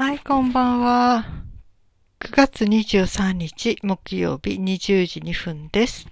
[0.00, 1.26] はい、こんばんは。
[2.20, 6.06] 9月23日木曜日20時2分です。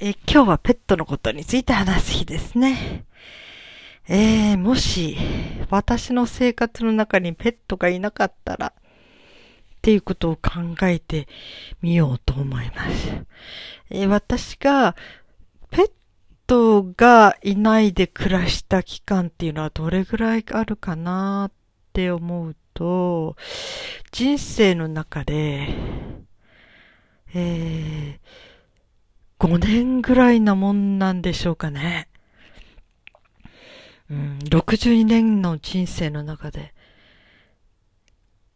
[0.00, 3.04] え今日はペットのことについて話す日ですね。
[4.08, 5.18] えー、もし
[5.68, 8.72] 私の生活の中にペットがいなかったらっ
[9.82, 11.28] ていうことを考えて
[11.82, 13.26] みようと思います。
[13.90, 14.96] えー私が
[15.70, 15.90] ペッ
[16.46, 21.52] トがいないで暮らした期間っていうのはどれぐらいあるかなっ
[21.92, 23.36] って思うと、
[24.12, 25.68] 人生の中で、
[27.34, 32.08] えー、5年ぐらいなもんなんでしょうかね。
[34.10, 36.72] うん、62年の人生の中で、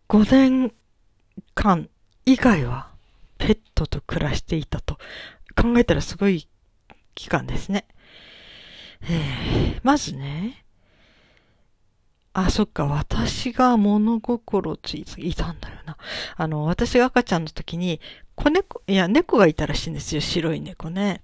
[0.09, 0.73] 5年
[1.55, 1.91] 間
[2.25, 2.89] 以外は
[3.37, 4.97] ペットと暮らしていたと
[5.55, 6.49] 考えたらすごい
[7.15, 7.87] 期間ですね。
[9.03, 10.66] えー、まずね、
[12.39, 15.97] あ、そっか、私が物心ついたんだよな。
[16.37, 17.99] あの、私が赤ちゃんの時に、
[18.35, 21.23] 子猫、いや、猫がいたらしいんですよ、白い猫ね。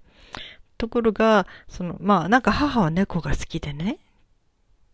[0.79, 3.99] ところが、その、まあ、なんか母は猫が好きでね。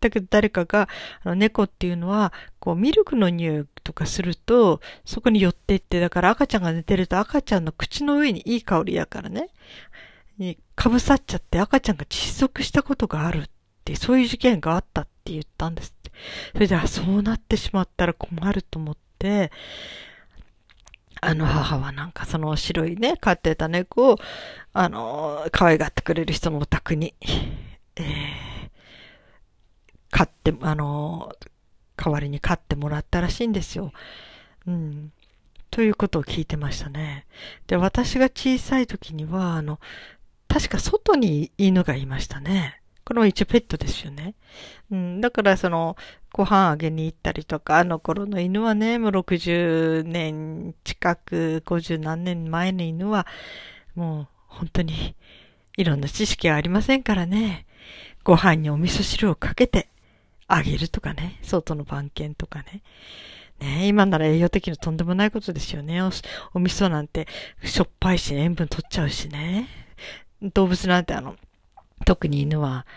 [0.01, 0.89] だけど誰かが、
[1.23, 9.51] あの猫っていうのは、こう、ミルクの匂いとかすると、そこに寄ってって、だから赤ちゃんが寝てると赤ちゃんの口の上にいい香りだからね、
[10.37, 13.49] にかぶさっちゃって赤ちゃんが窒息したことがあるっ
[13.85, 16.11] て、そういう事件があったってって言ったんですって。
[16.53, 19.51] それで、あ、そうなってしまったら困ると思って、
[21.21, 24.17] あの母はなんかその白いね、飼ってた猫を、
[24.73, 27.13] あの、可愛がってくれる人のお宅に、
[27.97, 28.69] えー、
[30.11, 31.33] 飼って、あの、
[31.97, 33.91] 代わりに飼ってもらったらしいんですよ。
[34.65, 35.11] うん。
[35.71, 37.27] ということを聞いてましたね。
[37.67, 39.79] で、私が小さい時には、あの、
[40.47, 42.78] 確か外に犬がいましたね。
[43.09, 44.35] これも一応ペットですよね。
[44.91, 45.97] うん、だからその、
[46.31, 53.25] ご飯あげに行ったりとか、あの頃の犬はね、もう60年近く、50何年前の犬は、
[53.95, 55.15] もう本当に
[55.75, 57.65] いろんな知識がありませんからね。
[58.23, 59.89] ご飯にお味噌汁をかけて
[60.47, 61.39] あげるとかね。
[61.41, 62.83] 外の番犬とかね。
[63.59, 65.99] ね今なら栄養的にとんでもないことですよね。
[66.03, 66.11] お
[66.53, 67.27] お味噌なんて
[67.63, 69.67] しょっぱいし、塩分取っちゃうしね。
[70.53, 71.35] 動物なんてあの、
[72.09, 72.87] 特に犬は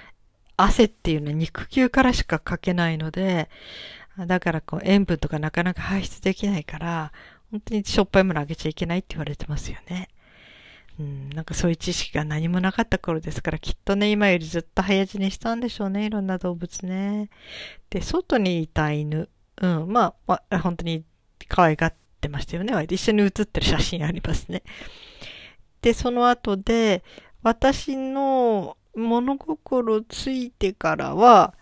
[0.57, 3.51] 汗っていうのは肉球からしかかけないので、
[4.27, 7.13] だからこう塩分とかなかなか排出できないから、
[7.51, 10.09] 本当にしょっぱいものあげちゃいけないって言われてますよね。
[10.99, 17.29] うん、なんかそういう知識が何もなかった頃ですから、きっとね、今よりずっと早死にしたんでしょうね、いろんな動物ね。
[17.91, 19.29] で、外にいた犬、
[19.61, 21.05] うん、まあ、まあ、本当に
[21.49, 22.73] 可愛がってましたよね。
[22.89, 24.63] 一緒に写ってる写真ありますね。
[25.83, 27.05] で、その後で、
[27.43, 31.55] 私の物心ついてからは、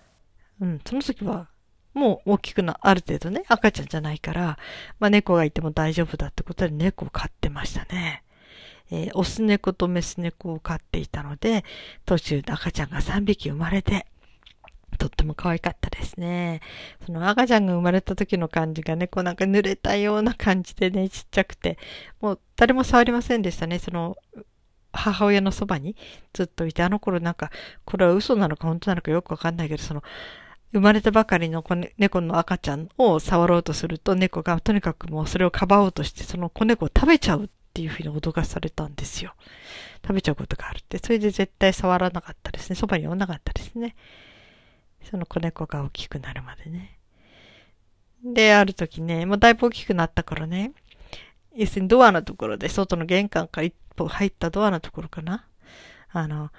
[0.60, 1.48] うん、その時は、
[1.94, 4.58] もう大きくな、ある程度ね、赤ちゃんじゃないから、
[4.98, 8.22] まあ猫がいても大丈夫だってことで猫を飼ってましたね。
[8.92, 11.64] えー、オス猫とメス猫を飼っていたので、
[12.04, 14.06] 途中で赤ちゃんが3匹生まれて、
[14.98, 16.60] とっても可愛かったですね。
[17.06, 21.78] その赤ちゃんが生まれた時の感じがね、こうなんか濡れたような感じでね、ちっちゃくて、
[22.20, 23.78] もう誰も触りませんでしたね。
[23.78, 24.16] その、
[24.92, 25.96] 母親のそばに
[26.32, 27.50] ずっといて、あの頃なんか、
[27.84, 30.02] これは嘘なのか本当なのかよくわかんないけど、その、
[30.72, 39.34] 生まれたばかりの子、ね、猫の赤ちゃんを触ろうとすると、猫がとにかくもうそれをかばおうとして、その子猫を食べちゃうっていうふうに脅かされたんですよ。
[40.02, 40.98] 食べちゃうことがあるって。
[40.98, 42.76] それで絶対触らなかったですね。
[42.76, 43.96] そばにおんなかったですね。
[45.02, 46.98] その子猫が大きくなるまでね。
[48.24, 50.72] で、ある時ね、もうだいぶ大きくなった頃ね、
[51.54, 53.68] 要するにドアのところで、外の玄関から
[54.04, 55.46] 歩入ったドアのところかな？
[56.10, 56.50] あの、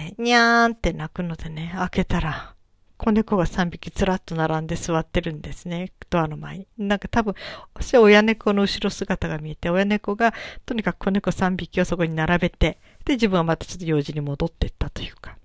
[0.00, 2.54] えにゃーんって鳴くのでね、開けたら、
[2.96, 6.66] 子猫が3匹ずらっと並んで座ってるんですね、ドアの前に。
[6.78, 7.34] なんか多分、
[7.74, 10.34] 私は親猫の後ろ姿が見えて、親猫が
[10.66, 15.36] とにかく子猫3匹をそこに並べて、で、自分はまたちょっと用事に戻っていったというか。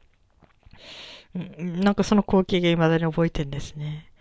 [1.35, 4.11] うん、なんかその光景が未だに覚えてんですね。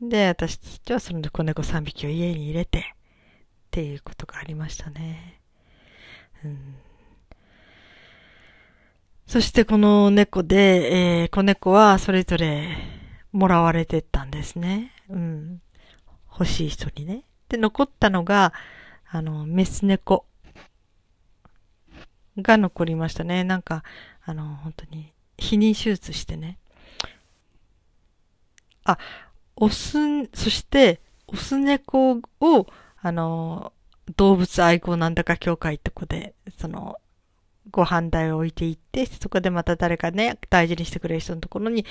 [0.00, 2.82] で、私たちはその子猫3匹を家に入れて、っ
[3.70, 5.40] ていうことがありましたね。
[9.26, 12.76] そしてこの猫で、えー、子猫はそれぞれ
[13.32, 14.92] もらわれてったんですね。
[15.10, 15.60] うん。
[16.30, 17.24] 欲しい人にね。
[17.48, 18.52] で、残ったのが、
[19.08, 20.26] あの、メス猫
[22.38, 23.44] が残りましたね。
[23.44, 23.82] なんか、
[24.24, 26.58] あの、本当に、避妊手術してね。
[28.84, 28.98] あ、
[29.56, 32.66] オス、そして、オス猫を、
[33.00, 33.72] あの、
[34.16, 36.96] 動物愛護なんだか協会ってこで、その、
[37.70, 41.84] ご飯台を置いていって、そこでまた誰かね、大事にしてくれる人のところに、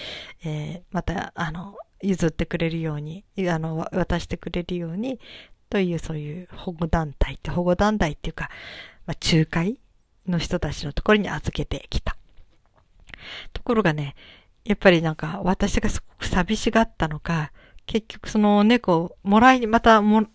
[0.43, 5.19] えー、また、あの、譲ってくれるように、あの、渡してくれるように、
[5.69, 8.49] というそういう保護団体って、保護団体っていうか、
[9.05, 9.79] まあ、仲介
[10.27, 12.15] の人たちのところに預けてきた。
[13.53, 14.15] ところがね、
[14.63, 17.51] やっぱりなんか私がすごく寂しがったのか、
[17.85, 20.25] 結局その猫をもらいに、またも、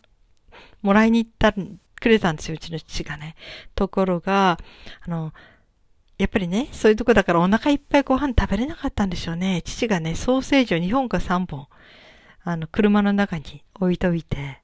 [0.82, 3.36] もらいに行ったくれたんですよ、うちの父がね。
[3.74, 4.58] ところが、
[5.06, 5.32] あの、
[6.18, 9.62] やっぱりね、そういうとこだからお腹いっぱいご飯食べれなかったんでしょうね。
[9.64, 11.68] 父がね、ソーセージを2本か3本、
[12.42, 14.60] あの、車の中に置いといて、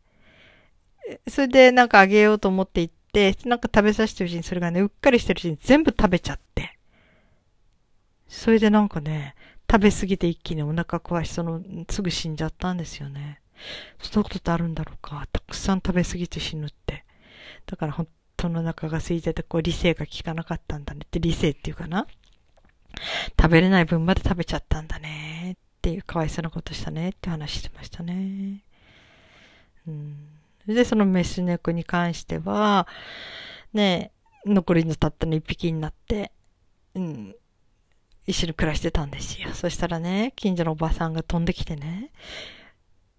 [1.29, 6.79] それでなんかあげようと思って行って、なんか食べさせてるうちにそれがね、うっかりしてるうちに全部食べちゃって。
[8.29, 9.35] それでなんかね、
[9.71, 13.41] 食べ過ぎて一気にお腹壊し、その、すぐ死んじゃったんですよね。
[14.01, 15.27] そういうことってあるんだろうか。
[15.33, 17.05] たくさん食べ過ぎて死ぬって。
[17.67, 22.07] だから本当の中が空いてて、こう理性が効かなかったんだねって、理性っていうかな。
[23.41, 28.63] 食べれない分まで食べちゃったんだねっていう、かわいそうなことしたねって話してましたね。
[29.87, 30.17] うん。
[30.67, 32.87] で、そのメス猫に関しては、
[33.73, 34.11] ね、
[34.45, 36.33] 残りのたったの一匹になって、
[36.95, 37.35] うん、
[38.27, 39.53] 一緒に暮らしてたんですよ。
[39.55, 42.11] そしたらね、近所のおばさんが飛んできてね、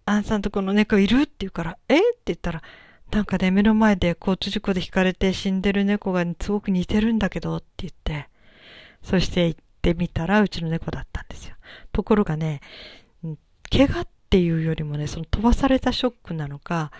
[0.09, 1.23] あんさんとこの猫いる？
[1.23, 1.99] って言うから、え？
[1.99, 2.61] って言ったら、
[3.11, 8.29] なんかね、目の前で交通事故で引かれて死んでる猫がすごく似てるんだけどって言って、
[9.03, 11.55] そして行ってみたらうちの猫だったんですよ。
[11.91, 12.61] ところがね、
[13.69, 16.91] 怪我っていうよりもね、その飛ばされたショックなのか、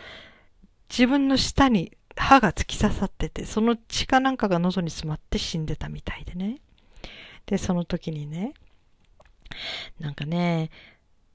[0.90, 6.60] 自分の舌に歯が突き刺さってて、その血かなんかが喉に詰まって死んでたみたいでね。
[7.46, 8.54] で、その時にね、
[10.00, 10.72] なんかね、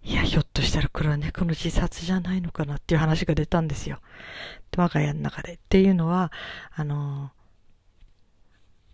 [0.04, 4.00] いや、ひょっとしたらこれは猫の自殺じゃないのかなっていう話が出たんですよ。
[4.76, 5.54] 我が家の中で。
[5.54, 6.32] っていうのは、
[6.75, 7.31] あの、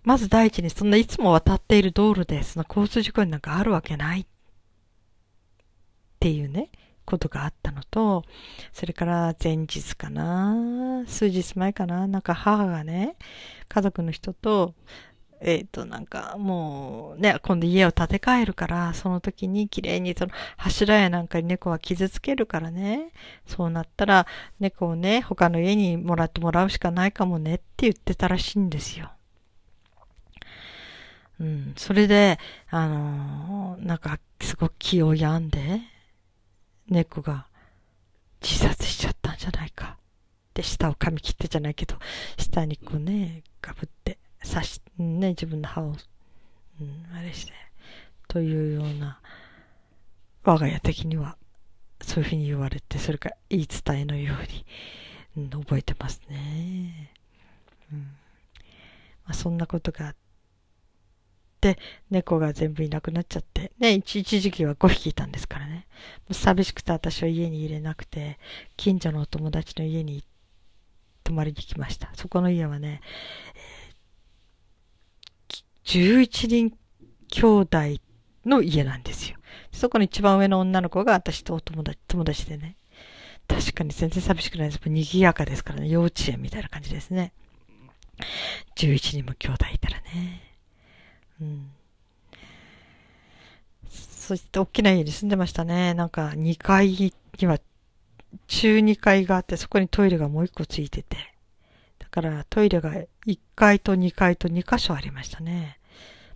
[0.02, 4.26] まず第一にそんないつも渡っている道路で、その交通事故になんかあるわけないっ
[6.20, 6.70] ていうね、
[7.08, 8.25] ことがあったのと、
[8.72, 13.16] それから前日かな、数日前かな、なんか母がね、
[13.69, 14.75] 家族の人と、
[15.40, 23.12] えっ、ー、と、なんか、もう、ね、今度家を建て替えるから、その時に綺麗に、その柱やなんかに猫は傷つけるからね、
[23.46, 24.26] そうなったら、
[24.58, 29.12] 猫をね、他の家にもらってもらうしかないかもねって言ってたらしいんですよ。
[31.40, 32.38] うん、それで、
[32.69, 35.81] あのー、なんか、すごく気を病んで、
[36.88, 37.46] 猫が
[38.43, 39.96] 自殺しちゃったんじゃないか。
[40.55, 41.96] で、舌を噛み切ってじゃないけど、
[42.37, 45.96] 下にこうね、かぶって、刺し、ね、自分の歯を、
[46.81, 47.52] うん、あれして、
[48.29, 49.20] というような、
[50.44, 51.37] 我が家的には、
[52.00, 57.12] そういうふうに言われて、それから言い伝えのように、うん、覚えてますね。
[57.93, 57.99] うん。
[57.99, 58.06] ま
[59.29, 60.17] あ、そんなことがあっ
[61.61, 61.79] て、
[62.11, 65.87] 猫が全部いなくなっちゃって、ね、一時期は5匹いたんですからね。
[66.20, 68.38] もう寂しくて私は家に入れなくて、
[68.76, 70.25] 近所のお友達の家に
[71.25, 72.11] 泊まりに来ました。
[72.14, 73.02] そこの家はね、
[75.88, 76.76] 11人
[77.31, 77.79] 兄弟
[78.44, 79.38] の家なんですよ。
[79.73, 82.76] そこの一番上の女の子が私とお友達、友達でね。
[83.49, 84.81] 確かに全然寂しくないです。
[84.87, 85.88] 賑やかですからね。
[85.88, 87.32] 幼稚園みたいな感じですね。
[88.76, 90.43] 11人も兄弟いたらね。
[91.40, 91.70] うん。
[93.88, 95.94] そして大きな家に住んでましたね。
[95.94, 97.58] なんか2階には
[98.47, 101.16] 中2階があって、そこにトイレがもう1個ついてて。
[101.99, 102.92] だからトイレが
[103.26, 105.77] 1階と2階と2箇所ありましたね。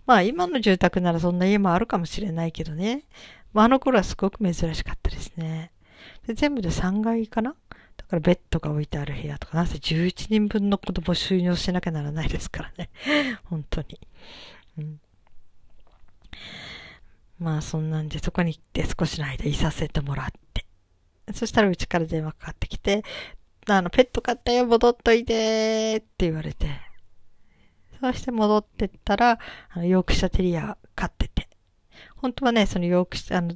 [0.05, 3.03] まあ今の住宅ならそんな家もあるかもしれないけどね。
[3.53, 5.71] まあ、あの頃はすごく珍しかったですね。
[6.27, 7.55] で全部で3階かな？
[7.97, 12.89] だからベッドが置いてある部屋とか、なぜ11人分の子供収納しなきゃならないですからね。
[13.45, 13.99] 本当に。
[14.79, 14.99] うん、
[17.39, 20.65] まあそんなんでそこに行って少しの間いさせてもらって。
[21.33, 23.03] そしたらうちから電話かかってきて、
[23.67, 26.67] あの、ペット飼ったよ、戻っといてって言われて。
[28.03, 31.47] そして戻ってったら、あの、ヨークシャテリア飼ってて。
[32.17, 33.55] 本当はね、そのヨークシャ、あの、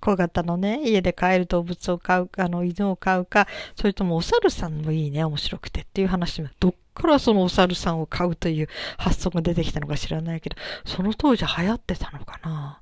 [0.00, 12.80] 小型のね、家で飼える動物を飼うか、あの、犬を飼うか、それともお猿さんもいいね、面白くてっていう話もどっからそのお猿さんを飼うという発想が出てきたのか知らないけど、その当時流行ってたのかな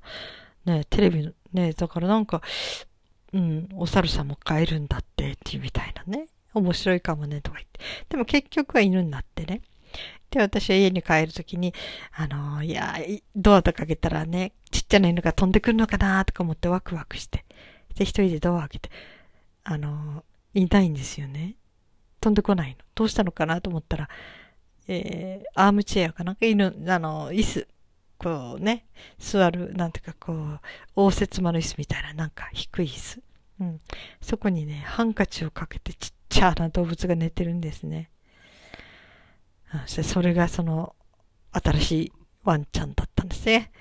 [0.65, 2.41] ね、テレビの、ね、だからなんか、
[3.33, 6.27] うん、お猿さんも飼えるんだってっていうみたいなね。
[6.53, 7.79] 面白いかもね、とか言って。
[8.09, 9.61] でも結局は犬になってね。
[10.31, 11.73] で、私は家に帰るときに、
[12.13, 12.95] あの、いや、
[13.35, 17.45] ドアとか開けたらね、ちっちゃな犬が飛んでくるのかなとか思ってワクワクして。
[17.95, 18.89] で、一人でドア開けて、
[19.63, 21.55] あの、いないんですよね。
[22.21, 22.75] 飛んでこないの。
[22.95, 24.09] どうしたのかなと思ったら、
[24.87, 27.67] えー、アームチェアかなんか犬、あの、椅子
[28.19, 28.85] こうね、
[29.17, 30.59] 座る、なんていうかこう、
[30.97, 33.21] 応接間の椅子みたいな、なんか低い椅子。
[33.61, 33.81] うん。
[34.21, 38.09] そこにね、ハンカチをかけてちっちゃな動物が寝てるんですね。
[39.85, 40.95] そそれがその、
[41.51, 42.11] 新しい
[42.43, 43.71] ワンちゃんだったんですね。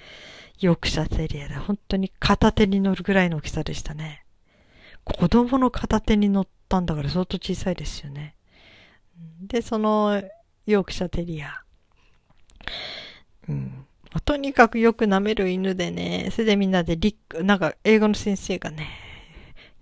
[0.61, 4.25] ヨークシャテリアで、本当に片手に乗るぐらいの大きさでしたね。
[5.05, 8.35] 子供の片手に乗ったんだから相当小さいですよね。
[9.41, 10.23] で、その
[10.67, 11.63] ヨークシャテリア。
[13.49, 13.87] うん。
[14.25, 18.89] とにかくよく舐める犬でね、それでみんなでリック、なんか英語の先生がね、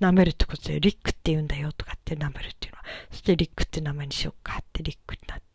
[0.00, 2.84] 舐めるってことでリックって言うんだよとかって舐めるっていうのは。
[3.10, 5.45] そしてリックって名前にしようかってリックになって。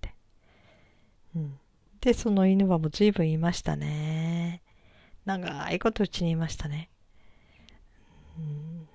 [1.36, 1.60] うん。
[2.02, 4.62] で、その犬はもう随分いましたね。
[5.26, 6.90] 長いことうちにいましたね。
[8.38, 8.88] うん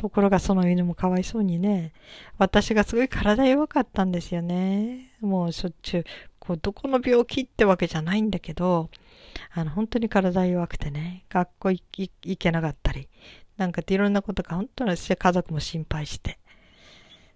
[0.00, 1.92] ところがその犬もかわいそうにね、
[2.38, 5.12] 私がすごい体弱かったんですよね。
[5.20, 6.04] もうしょっちゅう、
[6.38, 8.88] こう、どこの病気ってわけじゃないんだけど、
[9.52, 13.10] あの、本当に体弱くてね、学校行けなかったり、
[13.58, 16.38] なんかっていろんなことが本当に家族も心配して。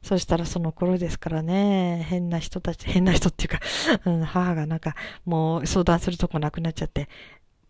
[0.04, 3.60] そしたらその頃ですからね、変な人たち、変な人っていうか、
[4.04, 4.94] うん、母がなんか
[5.24, 7.08] もう相談するとこなくなっちゃって、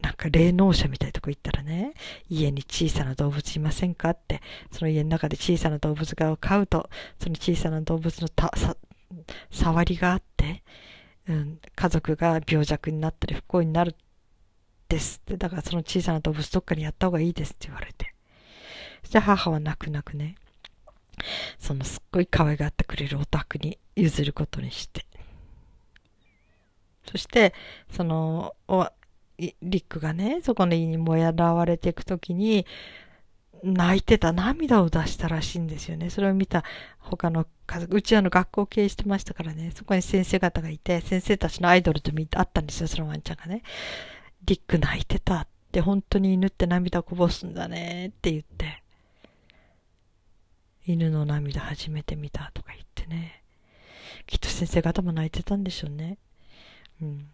[0.01, 1.95] なんか霊能者みたいなとこ行ったらね、
[2.29, 6.91] 家に小さな動物いませんかって、その家の中で小さな動物が飼うと、
[7.23, 8.77] その小さな動物のた、さ、
[9.53, 10.65] 触りがあって、
[11.29, 13.95] うん、家族が病弱になったり不幸になる
[14.89, 18.13] ですって、だからその小さな動物どっかにやった方がいいですって言われて。
[19.03, 20.35] そして母は泣く泣くね、
[21.59, 25.07] そのすっごい可愛がってくれるお宅に譲ることにして。
[27.11, 27.55] そして、
[27.91, 28.55] その、
[29.39, 32.67] リックがね、そこの家にもやらわれていくときに、
[33.63, 36.11] 泣いてた涙を出したらしいんですよね。
[36.11, 36.65] それを見た
[36.99, 43.63] 他の家族、うちはの学校経営してましたからね、そこに先生方がいて、先生たちのアイドルと見あったんですよ、そのワンちゃんがね。
[44.45, 48.83] リック泣いてたって、本当に犬って涙こぼすんだねって言って、
[50.87, 53.43] 犬の涙初めて見たとか言ってね。
[54.27, 56.19] きっと先生方も泣いてたんでしょうね。
[57.01, 57.29] うん。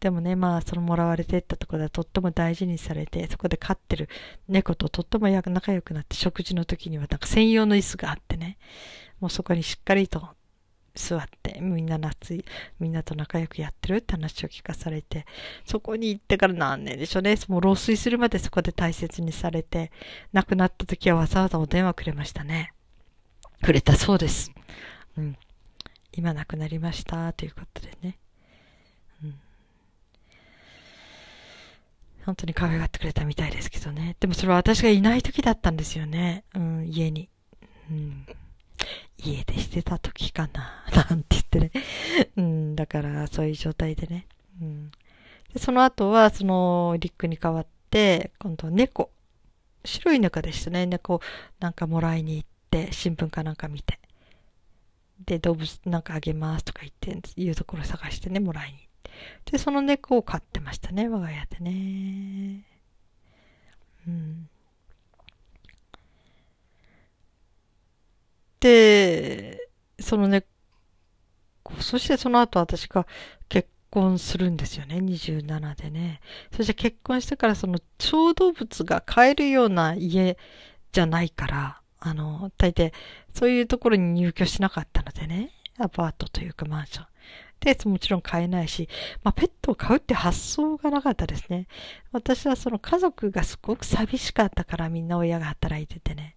[0.00, 4.08] でもね、まあ、そのもらわれてったところではとっても大事にされて、そこで飼ってる
[4.48, 8.58] 猫ととっても仲良くなって、食事の時にはなんか専用の椅子があってね、
[9.20, 10.28] もうそこにしっかりと
[10.98, 12.44] 座って、みんな夏、
[12.80, 15.26] みんなと仲良くやってるって話を聞かされて、
[15.64, 19.92] そこに行ってから何年でしょうね、もう老衰するまでそこで大切にされて、
[20.32, 22.72] 亡くなった時はわざわざお電話くれましたね。
[23.62, 24.52] くれたそうです。
[25.16, 25.36] うん。
[26.12, 28.18] 今亡くなりました、ということでね。
[32.28, 34.14] 本当に可愛がってくれたみたいですけどね。
[34.20, 36.44] でもそれは私がいない時だったんですよね。
[36.54, 37.30] うん、家に。
[37.90, 38.26] うん。
[39.16, 40.84] 家でしてた時かな。
[41.10, 41.70] なんて言ってね。
[42.36, 44.26] うん、だからそういう状態でね。
[44.60, 44.90] うん。
[45.52, 49.10] でその後は、その、リックに代わって、今度は猫。
[49.84, 50.86] 白い猫でしたね。
[50.86, 51.20] 猫
[51.60, 53.98] なんかもらいに行って、新聞かなんか見て。
[55.24, 58.88] で、動物なんかあげますとか言って、いうところ探してね、もらいに
[59.44, 62.64] で、その猫を飼ってましたね、我が家でね。
[64.06, 64.48] うん。
[68.60, 69.68] で、
[70.00, 70.46] その猫、
[71.80, 73.06] そしてその後私が
[73.48, 76.20] 結婚するんですよね、27でね。
[76.56, 80.36] そして結婚してからその小動物が飼えるような家
[80.92, 82.92] じゃないから、あの、大抵
[83.34, 87.06] そういうところに入居しなかったのでね、アパートというかマンション。
[87.60, 88.88] で、もちろん買えないし、
[89.24, 91.66] まあ、ペットを飼うって発想がなかったですね。
[92.12, 96.36] 私はその家族がすごく寂しかったからみんな親が働いててね。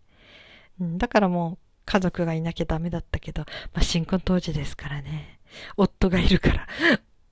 [0.79, 3.41] うん、だからもう家族がいなきゃダメだったけど、
[3.73, 5.39] まあ、新婚当時ですからね。
[5.75, 6.67] 夫がいるから、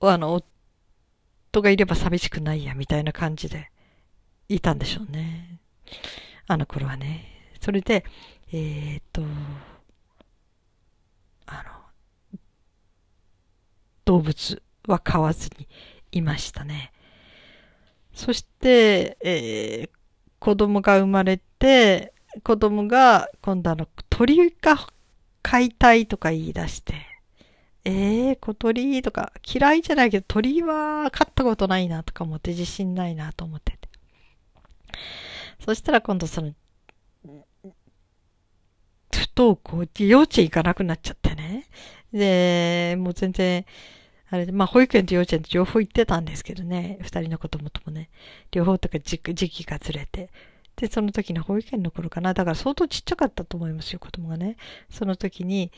[0.00, 3.70] あの、夫がいれば寂しくないや、みたいな感じで
[4.48, 5.60] いたんでしょうね。
[6.46, 7.26] あの頃はね。
[7.60, 8.04] それで、
[8.52, 9.22] えー、っと、
[11.46, 12.38] あの、
[14.04, 15.68] 動物は飼わずに
[16.12, 16.92] いましたね。
[18.12, 19.90] そして、えー、
[20.38, 23.86] 子供が生まれて、子供が今度あの
[24.20, 24.76] 鳥が
[25.40, 26.92] 飼いたいとか言い出して、
[27.86, 33.88] えー、小鳥とか嫌いじゃないけど鳥は飼ったことないなとか思って自信ないなと思ってて。
[35.64, 36.52] そしたら今度その、
[37.24, 37.46] 不
[39.34, 41.64] 登校幼稚園行かなくなっちゃってね。
[42.12, 43.64] で、もう全然、
[44.28, 48.10] あれで、まあ、保育園と幼稚園と両方行ってたんですけどね、二人の子供ともね、
[48.50, 50.28] 両方とか時期がずれて。
[50.80, 52.32] で、その時の保育園の頃かな。
[52.32, 54.56] だから相当ちっちゃかったと思いますよ、子供がね。
[54.88, 55.70] その時に、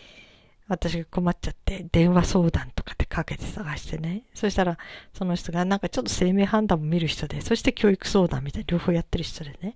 [0.69, 4.23] 私が困っちゃって、電話相談とかってかけて探してね。
[4.33, 4.79] そしたら、
[5.13, 9.75] その人がなんかちょっと生命判断も見る人で、そして教育相談みたいな両方やってる人でね。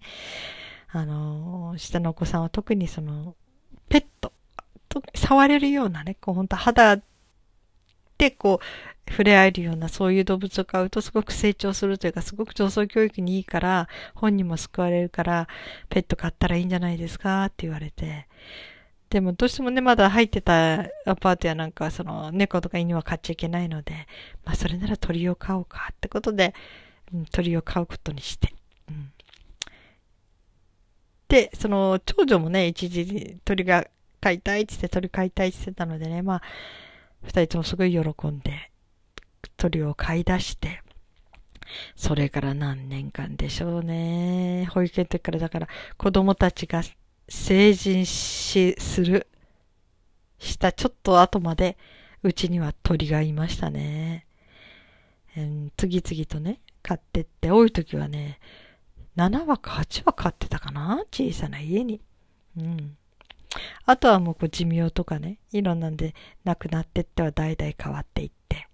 [0.88, 3.34] あの、下のお子さんは特にその、
[3.88, 4.32] ペット、
[5.16, 7.00] 触れるようなね、こう本当肌
[8.16, 15.48] でこう、触れ合えるようなそういう動物を飼うとすごく成長するというか、すごく上層教育にいいから、本人も救われるから、
[15.88, 18.26] ペット飼ったらいいんじゃないですかって言われて。
[19.10, 24.06] でもどうしてもね、まだ入ってたアパートやなんかその猫とか犬は飼っちゃいけないので、
[24.44, 26.54] まあそれなら鳥を飼おうかってことで、
[27.14, 28.52] うん、鳥を飼うことにして。
[28.88, 29.12] うん、
[31.28, 33.86] で、その長女もね、一時鳥が
[34.20, 36.42] 飼いたいって言って鳥飼いたいって言ってたのでね、まあ、
[37.22, 38.70] 二人ともすごい喜んで、
[39.56, 40.82] 鳥を飼い出して、
[41.96, 44.66] それから何年間でしょうね。
[44.72, 46.82] 保育園の時からだから子供たちが
[47.28, 49.26] 成人し、する、
[50.38, 51.76] したちょっと後まで、
[52.22, 54.26] うちには鳥がいましたね。
[55.36, 58.38] うん、次々とね、飼ってって、多い時はね、
[59.16, 61.04] 7羽か8羽飼ってたかな？
[61.10, 62.00] 小さな家に。
[62.58, 62.96] うん。
[63.86, 68.65] あとはもうこう寿命とかね、いろんなんで亡くなってっては代々変わっていって、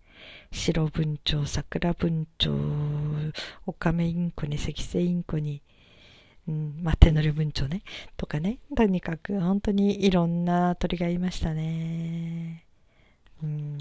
[0.52, 2.54] 白文鳥、桜文鳥、
[3.66, 5.62] オカメインコに赤星インコに、
[6.46, 7.82] うん、まあ、手乗り文鳥ね、
[8.16, 12.64] とかね、とにかく本当にいろんな鳥がいましたね。
[13.42, 13.78] うん。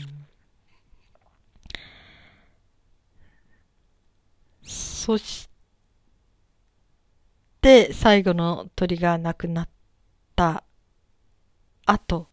[4.64, 5.50] そし
[7.62, 9.70] て、最後の鳥が亡くなっ
[10.36, 10.64] た
[11.86, 12.31] 後、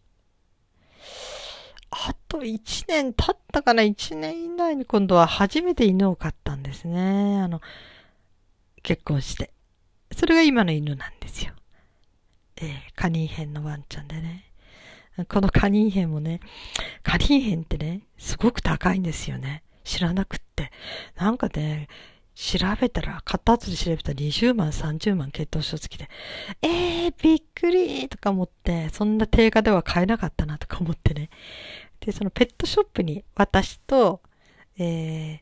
[1.90, 7.40] あと1年経ったかな ?1 年以内に今度は初めて犬を飼ったんですね。
[7.40, 7.60] あの、
[8.82, 9.52] 結婚して。
[10.12, 11.52] それが今の犬なんですよ。
[12.56, 14.44] えー、カニンヘンのワンちゃんでね。
[15.28, 16.40] このカニンヘンもね、
[17.02, 19.64] カニンヘンってね、すごく高いんですよね。
[19.82, 20.70] 知らなくって。
[21.16, 21.88] なんかね、
[22.34, 26.08] 調べたら、買った後で調べたら20万、30万血糖症付きで、
[26.62, 31.30] えー、びっくりとか思って、そんな定価では買えなかったなとか思ってね。
[32.00, 34.20] で、そのペットショップに私と、
[34.78, 35.40] えー、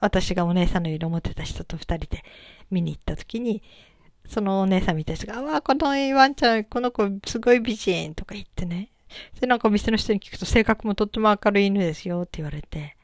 [0.00, 2.24] 私がお姉さんの色持ってた人と二人で
[2.70, 3.62] 見に行った時に、
[4.26, 8.90] そのお姉さんみたいな人が、わあ、このワンちゃん、この子すごい美人とか言ってね。
[9.40, 12.96] で、なんかお店の人に聞くと性格もとっても明るい犬ですよって言われて。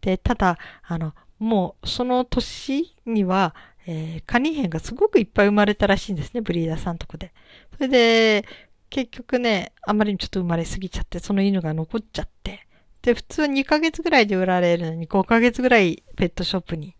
[0.00, 3.54] で、ただ、あの、もうその年には、
[3.86, 7.32] えー、カニヘンがすごくいっぱい生まれたらしいんですね、ブリーダーさんとこで。
[7.76, 8.44] それで、
[8.90, 12.66] 結局ね、あまりにちょっと生まれすぎちゃって、その犬が残っちゃって。
[13.02, 16.96] で、普通2ヶ月ぐらいで売られるのに5ヶ月ぐらいペットショップに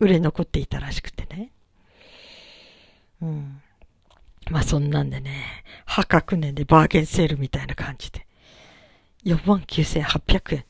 [0.00, 1.52] 売れ残っていたらしくてね。
[3.20, 3.62] うん。
[4.50, 8.26] まあそんなんでね、破格年でバーゲンセールみたいな感じで、
[9.24, 10.64] 49,800円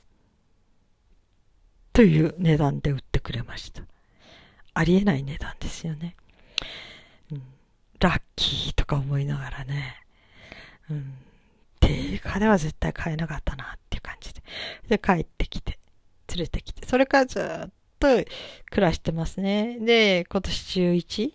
[1.93, 3.83] という値段で売ってくれました。
[4.75, 6.17] ありえない値段ですよね。
[7.31, 7.43] うん、
[8.01, 10.02] ラッキーとか思いながらね、
[10.91, 11.15] うん、
[11.81, 14.43] 定価では絶対買えなかったなっていう感じで。
[14.89, 15.79] で、帰ってきて、
[16.29, 18.09] 連れてきて、それからずっと
[18.71, 19.79] 暮らしてますね。
[19.81, 21.33] で、今年11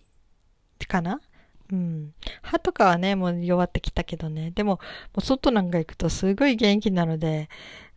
[0.87, 1.19] かな？
[1.71, 2.13] うん。
[2.41, 4.51] 歯とかはね、もう弱ってきたけどね。
[4.51, 4.79] でも、も
[5.17, 7.49] う外なんか行くとすごい元気なので、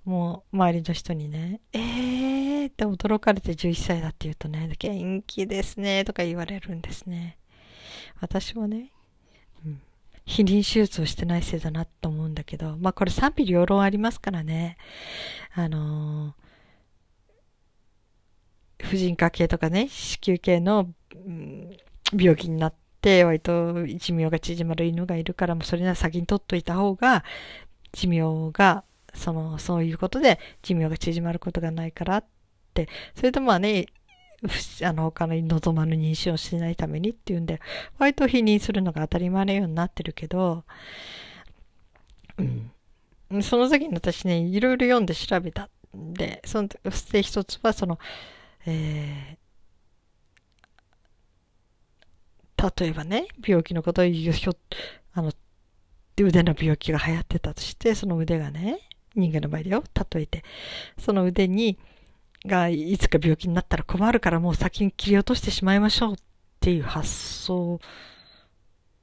[0.05, 7.37] もう周りの人にね、えーって驚かれて11歳だって言うとね、元気ですねとか言われるんですね。
[8.21, 8.91] 私はね、
[9.65, 9.81] うん、
[10.31, 14.77] 避妊手術をしてないせいだなと思うんだけど、まあこれ賛否両論ありますからね。
[15.55, 21.77] あのー、婦人科系とかね、子宮系の、うん、
[22.17, 27.25] 病気になって、割と寿命が縮まる犬がいるから、もそれなら先に取っといた方が、
[27.93, 32.25] 寿命がその、そういうことで寿命が縮まることがないからっ
[32.73, 33.87] て、それとまあね、
[34.85, 37.61] あの、他の望まぬ妊娠をしないためにっていうんで、
[37.99, 40.65] 割と否認するのが当たり前のようになってるけど、
[42.39, 43.43] うん。
[43.43, 47.99] その時に私ね、いろいろ読んで調べたんで、その、そして一つはその、
[48.67, 54.53] えー、例えばね、病気のことを言うひょ、
[55.13, 55.33] あの、
[56.19, 58.81] 腕の病気が流行ってたとして、その腕がね、
[59.15, 60.45] 人間の場合だよ、例えて。
[60.99, 61.79] その腕に、
[62.47, 66.17] がいつか病気になったら困るからもう先に切り落としてしまいましょうっ
[66.61, 67.81] ていう発想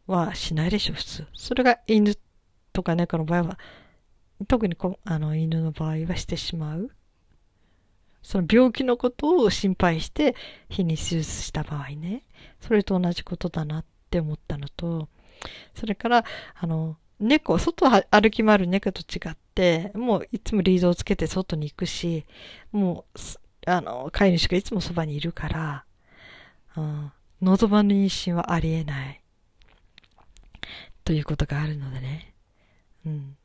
[0.08, 1.28] はしないでしょ、普通。
[1.34, 2.15] それが犬
[2.73, 3.60] とか猫の場合は、
[4.47, 6.91] 特にこあの犬の場合はしてしまう。
[8.23, 10.36] その病気のことを心配して
[10.69, 12.23] 非に手術した場合ね。
[12.60, 15.10] それと同じことだなって思ったのと、
[15.76, 19.46] それから、あの、猫、外歩き回る猫と違って、
[19.96, 22.26] もういつもリードをつけて外に行くし、
[22.72, 25.86] もう、あの、飼い主がいつもそばにいるから、
[26.76, 29.22] うん、望まぬ妊娠はありえない。
[31.04, 32.34] ということがあるのでね。
[33.06, 33.38] うん。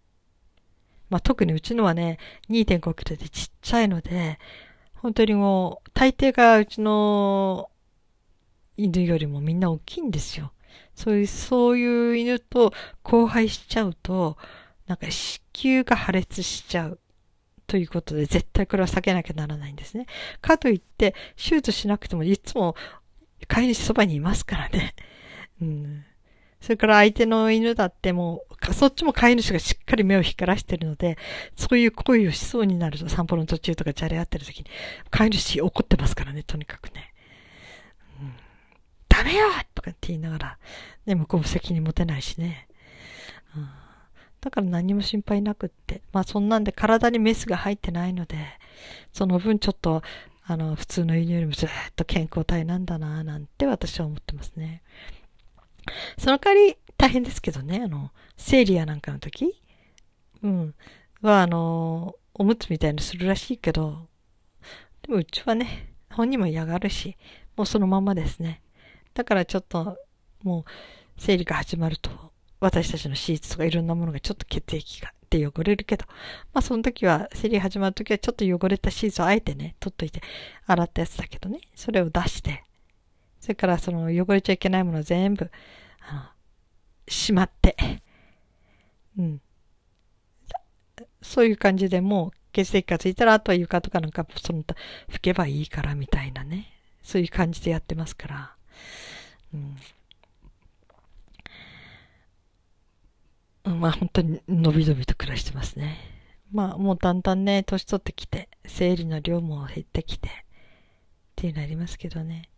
[1.08, 4.38] まあ、特にうちのはね、2.5キロでちっちゃいので、
[4.94, 7.70] 本当にもう、大抵がうちの
[8.76, 10.52] 犬よりもみんな大きいんですよ。
[10.94, 12.72] そういう、そういう犬と
[13.04, 14.36] 交配しちゃうと、
[14.86, 16.98] なんか子宮が破裂しちゃう。
[17.66, 20.06] ということで、絶対これは避けなきゃならないんですね。
[20.42, 22.74] かといって、手術しなくてもいつも
[23.46, 24.94] 飼い主そばにいますからね。
[25.60, 26.04] うん。
[26.60, 31.18] それから相手の犬だってもう、そっちも飼い主がしっかり目を光らしてるので、
[31.56, 34.66] そういう行為をしそうになると、散歩の途中とかじゃれ合ってる時に、
[35.10, 37.12] 飼い主怒ってますからね、とにかくね。
[38.20, 38.34] うん、
[39.08, 40.58] ダメよとかって言いながら、
[41.06, 42.68] ね、向こうも責任持てないしね。
[43.56, 43.68] うん、
[44.42, 46.02] だから何も心配なくって。
[46.12, 48.36] まあそんなんで体にメスが入ってないので、
[49.12, 50.02] その分ちょっと、
[50.44, 54.82] あの、普通の犬よりもずっと健康体なんだなぁなんて私は思ってますね。
[56.18, 59.54] その代わり大変ですけどね、あの、生理やなんかの時、
[60.42, 60.74] うん、
[61.20, 64.08] は、あの、おむつみたいにするらしいけど、
[65.02, 67.16] でもうちはね、本人も嫌がるし、
[67.56, 68.60] もうそのままですね。
[69.14, 69.98] だからちょっと、
[70.42, 70.64] もう、
[71.16, 72.31] 生理が始まると、
[72.62, 76.04] 私たちのシーツとかいろんなものがちょっと血液がで汚れるけど、
[76.52, 80.20] まあその時は、生理始まる時はちょっと汚れたシーツをあえてね、取っといて
[80.66, 82.64] 洗ったやつだけどね、それを出して、
[83.40, 85.50] それからその汚れちゃいけないものを全部、
[86.08, 86.22] あの、
[87.08, 87.76] しまって、
[89.18, 89.40] うん。
[91.20, 96.68] そういう感じでもう血液がついたら、あとは床とかなんか、その、拭けばいいからみたいなね。
[97.02, 98.54] そういう感じでやってますから。
[99.54, 99.76] うん。
[103.64, 105.98] まあ本当に伸び伸びと暮らしてますね。
[106.52, 110.32] まあもうだんだんね、年取ってきて、生理の量も減ってきて、っ
[111.36, 112.48] ていうのありますけどね。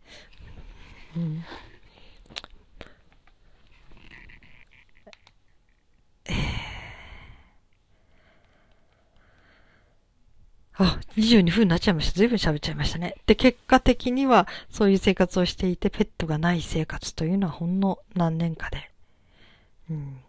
[1.15, 1.43] うん。
[6.25, 6.35] えー、
[10.77, 12.17] あ、22分になっちゃいました。
[12.17, 13.15] ずいぶん喋っちゃいましたね。
[13.27, 18.91] で、結果的には、そういう生活をしていて、ペットがない生活というのはほんの何年かで。
[19.89, 20.19] うん。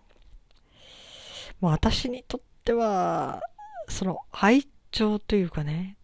[1.60, 3.42] もう私にとっては、
[3.88, 5.96] その愛情というかね、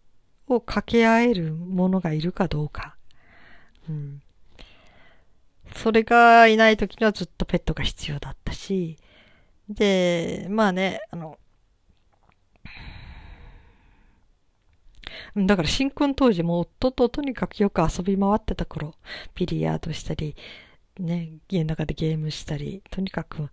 [0.47, 2.95] を掛け合えるものがいるかどうか。
[3.89, 4.21] うん。
[5.75, 8.97] それがいない時にはずっとペットが必要だったし、
[9.69, 11.37] で、まあね、あの、
[15.35, 18.93] だから新婚当時も夫ととにかくよく遊び回ってた頃、
[19.35, 20.35] ビリヤードしたり、
[20.99, 23.49] ね、家の中でゲームしたり、とにかく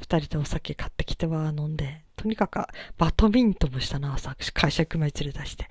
[0.00, 2.60] 二人でお酒買ってきては飲んで、とにかく
[2.96, 5.68] バドミントンもしたな、朝、会社行く前連れ出して。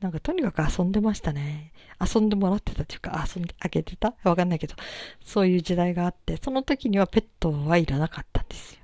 [0.00, 1.72] なんかとにかく遊んでましたね。
[2.00, 4.14] 遊んでもらってたっていうか、遊んであげてた？
[4.24, 4.74] わかんないけど、
[5.24, 8.80] そういう時代があって、その時にはペットはいらなかったんですよ。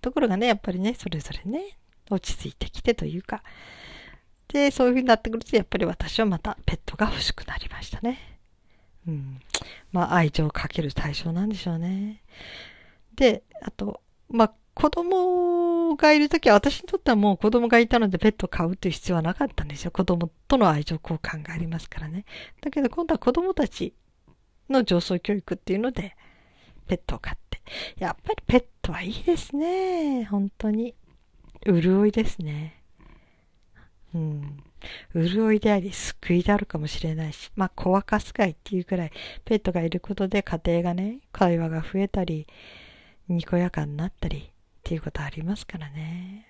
[0.00, 1.78] ところがね、やっぱりね、それぞれね、
[2.10, 3.42] 落ち着いてきてというか、
[4.48, 8.38] で、そういう風になってくると、やっぱり私はまたペットが欲しくなりましたね。
[9.08, 9.40] うん。
[9.92, 12.22] まあ、愛情をかける対象なんでしょうね。
[13.16, 19.90] で、あと、まあ、子供がいるときは、私にとってはもう子供がいたのでペットを飼うという必要はなかったんですよ。
[19.90, 22.24] 子供との愛情交換がありますからね。
[22.60, 23.94] だけど今度は子供たち
[24.68, 26.16] の上層教育っていうので、
[26.86, 27.62] ペットを飼って。
[27.98, 30.24] やっぱりペットはいいですね。
[30.24, 30.94] 本当に。
[31.64, 32.82] 潤いですね。
[34.14, 34.62] うん。
[35.14, 39.12] 潤いであり、救いであるかもしれないし、まあ、小若すがいっていうくらい、
[39.44, 42.46] ペットがいることで家庭がね、会話が増えたり、
[43.28, 44.42] にこやかになったりっ
[44.82, 46.46] ていうことありますからね。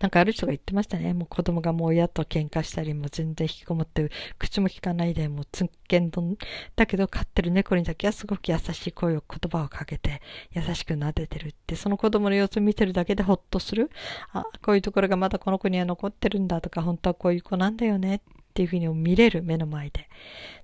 [0.00, 1.14] なんかある人が言ってましたね。
[1.14, 6.36] もう子供がもう親と喧嘩したり、もう全然引きこもって、口も聞かないで、もうつんけんどん。
[6.76, 10.20] だけど飼ってる猫にだけはすごく優しい声を、言葉をかけて、
[10.52, 13.90] 優しく撫でてるって、その子供の様子見てるだけでほっとする。
[14.32, 18.20] あ、こういうところがまだこの子には残ってるんだとか、本当はこういう子なんだよねっ
[18.52, 20.08] っていうふうに見れる目の前で。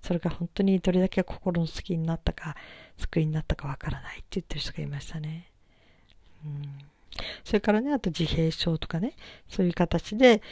[0.03, 2.55] それが本当にどれだけ心の好きになったか、
[2.99, 5.51] 救いになったかわからないって言ってる人がいましたね。
[6.45, 6.79] うん
[7.45, 9.15] それからね、あと自閉症とかね、
[9.49, 10.43] そういう形で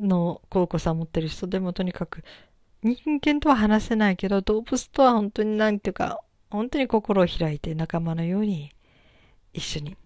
[0.00, 2.22] の高校さん持ってる人でもとにかく
[2.82, 8.72] 人間とは話せないけど、動物とは本当になんていうか、本当に心を開いて仲間のように
[9.52, 9.96] 一緒に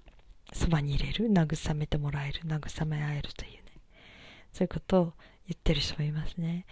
[0.52, 3.60] そばに入れる、慰めてもらえる、慰め合えるというね、
[4.52, 5.12] そういうことを
[5.52, 6.66] 言ってる人もいますね。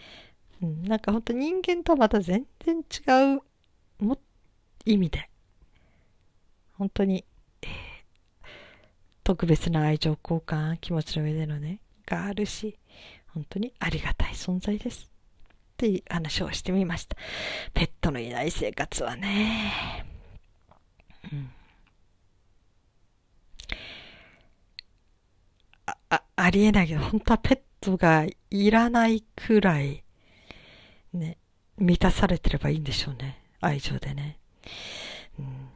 [0.62, 3.36] うん、なんか本当人間とはまた全然違
[4.00, 4.18] うも
[4.84, 5.28] 意味で、
[6.72, 7.24] 本当に、
[7.62, 7.70] えー
[9.22, 12.76] 特別な愛情交換、気持ちの上でのね、があるし、
[13.28, 15.08] 本当にありがたい存在です。
[15.74, 17.16] っていう話をしてみました。
[17.72, 20.04] ペットのいない生活はね、
[21.32, 21.50] うん、
[25.86, 30.04] ああありえないけど、本当はペットがいらないくらい、
[31.12, 31.38] ね、
[31.78, 33.42] 満たされてればいいんでしょうね。
[33.60, 34.38] 愛情でね。
[35.38, 35.68] うん、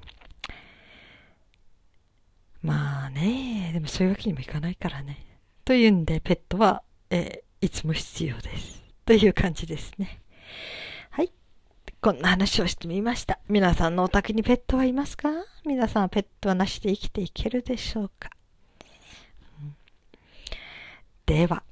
[2.62, 5.26] まあね、でもそういうわけにもいかないからね。
[5.64, 8.82] というんで、ペットは、えー、いつも必要です。
[9.06, 10.20] という感じですね。
[11.10, 11.32] はい。
[12.00, 13.38] こんな話をしてみました。
[13.48, 15.30] 皆さんのお宅にペットはいますか？
[15.64, 18.28] 皆さんはペットはなしで生きていけるでしょうか、
[19.62, 19.76] うん、
[21.24, 21.62] では、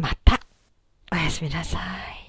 [0.00, 0.40] また、
[1.12, 2.19] おやすみなさい。